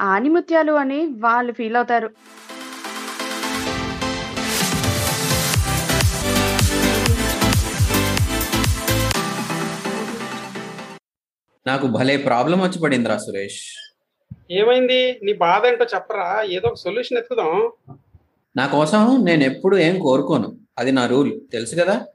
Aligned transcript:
ఆనిముత్యాలు 0.00 0.72
అని 0.72 1.06
వాళ్ళు 1.06 1.52
ఫీల్ 1.52 1.76
అవుతారు. 1.76 2.10
నాకు 11.66 11.86
భలే 11.86 12.16
ప్రాబ్లం 12.16 12.60
వచ్చి 12.60 12.78
పడిందిరా 12.78 13.16
సురేష్. 13.18 13.60
ఏమైంది? 14.50 15.20
నీ 15.22 15.32
బాధ 15.32 15.66
ఏంటో 15.66 15.84
చెప్పరా? 15.94 16.42
ఏదో 16.42 16.68
ఒక 16.68 16.74
సొల్యూషన్ 16.74 17.18
ఎత్తుదాం 17.18 17.72
నా 18.56 18.66
కోసం 18.66 19.24
నేను 19.24 19.44
ఎప్పుడు 19.44 19.76
ఏం 19.76 19.98
కోరుకోను. 19.98 20.58
అది 20.78 20.92
నా 20.92 21.06
రూల్. 21.06 21.40
తెలుసు 21.52 21.74
కదా? 21.74 22.06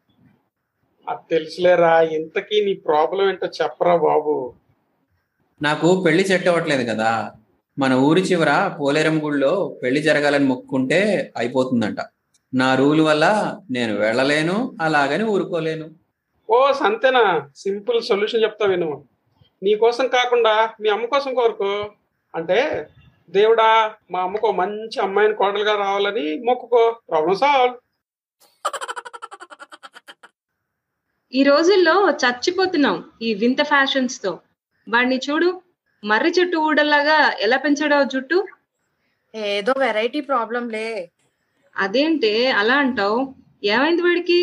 అది 1.10 1.20
తెలుసులేరా? 1.32 2.02
ఇంతకీ 2.02 2.66
నీ 2.66 2.74
ప్రాబ్లం 2.74 3.30
ఏంటో 3.30 3.48
చెప్పరా 3.48 3.96
బాబు. 3.96 4.54
నాకు 5.62 6.04
పెళ్ళి 6.06 6.28
సెట్ 6.28 6.48
అవ్వట్లేదు 6.48 6.84
కదా. 6.92 7.32
మన 7.80 7.94
ఊరి 7.94 8.22
చివర 8.22 8.78
పోలేరం 8.80 9.26
గుళ్ళో 9.26 9.80
పెళ్ళి 9.84 10.02
జరగాలని 10.02 10.46
మొక్కుకుంటే 10.46 11.34
అయిపోతుందంట. 11.38 11.98
నా 12.54 12.76
రూల్ 12.76 13.02
వల్ల 13.02 13.58
నేను 13.72 13.96
వెళ్ళలేను 13.96 14.78
అలాగని 14.82 15.24
ఊరుకోలేను. 15.24 15.90
ఓ 16.50 16.72
సంతేనా? 16.72 17.50
సింపుల్ 17.56 18.04
సొల్యూషన్ 18.04 18.44
చెప్తా 18.44 18.66
విను. 18.66 19.04
నీ 19.64 19.76
కోసం 19.76 20.08
కాకుండా 20.08 20.70
మీ 20.82 20.90
అమ్మ 20.90 21.06
కోసం 21.06 21.34
కోరుకో. 21.34 21.92
అంటే 22.36 22.88
దేవుడా 23.30 23.94
మా 24.12 24.22
అమ్మకు 24.22 24.52
మంచి 24.52 25.02
అమ్మాయిని 25.02 25.36
కోడలుగా 25.36 25.78
రావాలని 25.78 26.42
మొక్కుకో. 26.46 26.96
ప్రాబ్లం 27.10 27.36
సాల్వ్ 27.36 27.76
ఈ 31.34 31.44
రోజుల్లో 31.44 32.10
చచ్చిపోతున్నాం 32.10 33.04
ఈ 33.22 33.34
వింత 33.34 33.64
ఫ్యాషన్స్తో. 33.64 34.40
వాడిని 34.90 35.20
చూడు. 35.30 35.62
మర్రి 36.04 36.32
చెట్టు 36.40 36.58
ఊడల్లాగా 36.58 37.32
ఎలా 37.40 37.58
పెంచాడో 37.58 38.04
జుట్టు? 38.04 38.48
ఏదో 39.34 39.74
వెరైటీ 39.78 40.22
ప్రాబ్లంలే 40.22 41.12
అదేంటే 41.76 42.48
అలా 42.52 42.74
అంటావు. 42.74 43.20
ఏమైంది 43.64 44.02
వాడికి? 44.02 44.42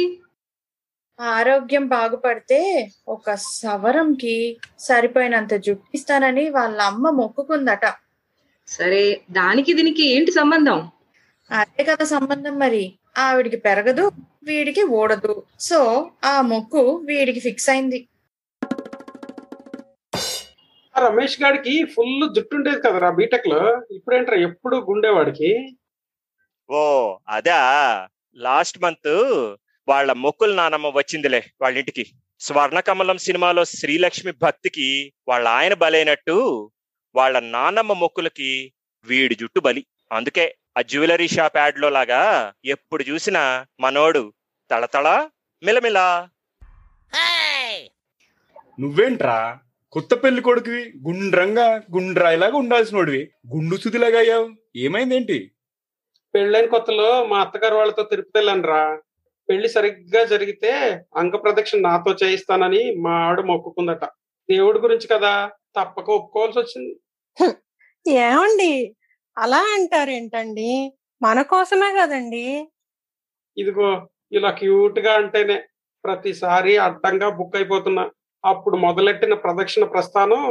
ఆరోగ్యం 1.18 1.88
బాగుపడితే 1.88 2.60
ఒక 3.08 3.34
సవరంకి 3.34 4.36
సరిపోయినంత 4.78 5.54
జుట్టు 5.54 5.88
ఇస్తానని 5.94 6.48
వాళ్ళ 6.50 6.80
అమ్మ 6.82 7.10
మొక్కుకుందట. 7.10 7.84
సరే 8.68 9.02
దానికి 9.30 9.72
దీనికి 9.74 10.04
ఏంటి 10.14 10.30
సంబంధం? 10.30 10.80
అదే 11.50 11.84
కదా 11.84 12.04
సంబంధం 12.04 12.58
మరి. 12.58 12.94
ఆవిడికి 13.18 13.56
పెరగదు 13.56 14.04
వీడికి 14.42 14.82
ఓడదు 14.82 15.44
సో 15.60 16.10
ఆ 16.24 16.40
మొక్కు 16.40 16.82
వీడికి 17.04 17.40
ఫిక్స్ 17.40 17.70
అయింది. 17.70 17.98
ఆ 17.98 18.09
రమేష్ 21.04 21.36
గాడికి 21.42 21.74
ఫుల్ 21.94 22.34
జుట్టు 22.36 22.54
ఉండేది 22.56 22.80
కదరా 22.80 23.10
బీటెక్లో. 23.10 23.60
ఇప్పుడేంట్రా 23.96 24.36
ఎప్పుడు 24.48 24.76
గుండేవాడికి 24.88 25.50
ఓ 26.70 26.80
అదా. 27.28 27.60
లాస్ట్ 28.36 28.78
మంత్ 28.82 29.12
వాళ్ళ 29.88 30.12
మొక్కుల 30.24 30.52
నానమ్మ 30.54 30.88
వచ్చిందిలే 30.96 31.40
వాళ్ళ 31.62 31.78
ఇంటికి 31.78 32.04
స్వర్ణకమలం 32.40 33.18
సినిమాలో 33.18 33.62
శ్రీలక్ష్మి 33.64 34.32
భక్తికి 34.42 34.88
వాళ్ళ 35.28 35.46
ఆయన 35.48 35.74
బలైనట్టు 35.74 36.36
వాళ్ళ 37.14 37.36
నానమ్మ 37.54 37.92
మొక్కులకి 37.92 38.50
వీడి 39.06 39.34
జుట్టు 39.34 39.60
బలి. 39.60 39.82
అందుకే 40.12 40.44
ఆ 40.78 40.80
జ్యువెలరీ 40.82 41.28
షాప్ 41.28 41.56
యాడ్లో 41.56 41.88
లాగా 41.88 42.20
ఎప్పుడు 42.64 43.02
చూసినా 43.02 43.42
మనోడు 43.80 44.22
తళతళ 44.70 45.08
మిలమిలా. 45.62 46.06
నువ్వేంట్రా? 48.80 49.38
కొత్త 49.92 50.14
పెళ్ళి 50.14 50.42
కొడుకువి 50.42 50.92
గుండ్రంగా 51.08 51.82
గుండ్రాయిలాగా 51.94 52.56
ఉండాల్సినోడివి. 52.56 53.30
గుండు 53.54 53.76
సుదిలాగా 53.76 54.18
అయ్యావు 54.18 54.48
ఏమైందేంటి? 54.76 55.50
పెళ్ళైన 56.34 56.66
కొత్తలో 56.66 57.24
మా 57.24 57.38
అత్తగారు 57.40 57.74
వాళ్ళతో 57.74 58.02
తిరుపతి 58.02 58.38
వెళ్ళానురా. 58.38 59.00
పెళ్ళి 59.48 59.68
సరిగ్గా 59.68 60.24
జరిగితే 60.24 60.72
అంగ 61.16 61.36
ప్రదక్షిణ 61.36 61.80
నాతో 61.80 62.14
చేయిస్తానని 62.24 62.94
మా 62.94 63.10
ఆవిడ 63.10 63.40
మొక్కుకుందట. 63.40 64.04
దేవుడి 64.50 64.78
గురించి 64.78 65.06
కదా 65.08 65.50
తప్పక 65.80 66.10
ఒప్పుకోవాల్సి 66.10 66.58
వచ్చింది. 66.58 66.94
ఏమండి? 68.10 68.96
అలా 69.38 69.74
అంటారేంటండి? 69.74 70.92
మన 71.22 71.42
కోసమే 71.42 71.94
కదండి. 72.00 72.68
ఇదిగో 73.58 74.08
ఇలా 74.32 74.50
క్యూట్గా 74.50 75.12
అంటేనే 75.12 75.62
ప్రతిసారి 76.04 76.76
అడ్డంగా 76.76 77.28
బుక్ 77.28 77.56
అయిపోతున్నా. 77.56 78.10
అప్పుడు 78.44 78.76
మొదలెట్టిన 78.84 79.34
ప్రదక్షిణ 79.44 79.84
ప్రస్థానం 79.86 80.42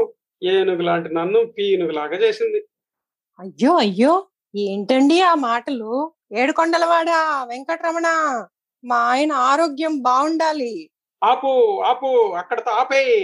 ఏనుగు 0.42 0.84
లాంటి 0.84 1.10
నన్ను 1.14 1.40
పీనుగులాగా 1.56 2.18
చేసింది. 2.24 2.60
అయ్యో 3.40 3.72
అయ్యో! 3.78 4.14
ఏంటండి 4.54 5.18
ఆ 5.24 5.34
మాటలు? 5.44 5.92
ఏడుకొండలవాడా 6.34 7.20
వెంకటరమణ! 7.50 8.08
మా 8.84 9.00
ఆయన 9.12 9.32
ఆరోగ్యం 9.50 9.94
బాగుండాలి 10.02 10.74
ఆపు 11.22 11.52
ఆపు 11.90 12.10
అక్కడతో 12.40 12.72
ఆపేయి 12.82 13.20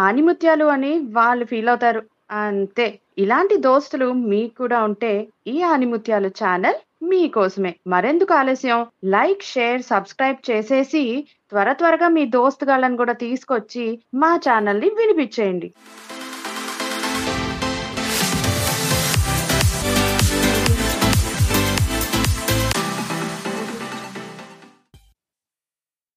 ఆనిముత్యాలు 0.00 0.66
అని 0.74 0.92
వాళ్ళు 1.16 1.44
ఫీల్ 1.50 1.70
అవుతారు. 1.72 2.00
అంతే. 2.40 2.86
ఇలాంటి 3.18 3.54
దోస్తులు 3.66 4.08
మీకు 4.30 4.54
కూడా 4.60 4.78
ఉంటే 4.88 5.12
ఈ 5.46 5.56
ఆనిముత్యాలు 5.70 6.28
ఛానల్ 6.40 6.78
మీకోసమే. 7.02 7.76
మరెందుకు 7.86 8.34
ఆలస్యం? 8.34 8.86
లైక్ 9.04 9.42
షేర్ 9.42 9.82
సబ్స్క్రైబ్ 9.82 10.50
చేసేసి 10.50 11.28
త్వర 11.50 11.72
త్వరగా 11.72 12.08
మీ 12.08 12.26
దోస్తుగాళ్ళని 12.26 12.96
కూడా 12.96 13.12
తీసుకొచ్చి 13.12 13.84
మా 14.14 14.36
ఛానల్ని 14.36 14.88
వినిపించేయండి. 14.88 15.74